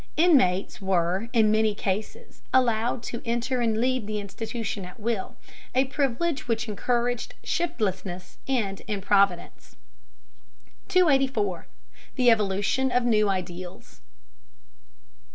Inmates 0.17 0.81
were 0.81 1.29
in 1.31 1.51
many 1.51 1.75
cases 1.75 2.41
allowed 2.51 3.03
to 3.03 3.21
enter 3.23 3.61
and 3.61 3.79
leave 3.79 4.07
the 4.07 4.17
institution 4.19 4.83
at 4.83 4.99
will, 4.99 5.35
a 5.75 5.85
privilege 5.85 6.47
which 6.47 6.67
encouraged 6.67 7.35
shiftlessness 7.43 8.39
and 8.47 8.81
improvidence. 8.87 9.75
284. 10.87 11.67
THE 12.15 12.31
EVOLUTION 12.31 12.91
OF 12.91 13.05
NEW 13.05 13.29
IDEALS. 13.29 14.01